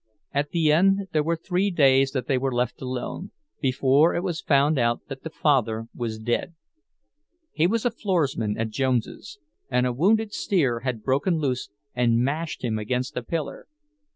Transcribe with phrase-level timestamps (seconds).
[0.33, 2.49] At the end there were three days that they were
[2.81, 3.29] alone,
[3.61, 6.55] before it was found out that the father was dead.
[7.51, 9.37] He was a "floorsman" at Jones's,
[9.69, 13.67] and a wounded steer had broken loose and mashed him against a pillar.